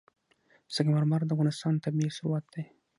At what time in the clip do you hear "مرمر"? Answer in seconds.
0.95-1.21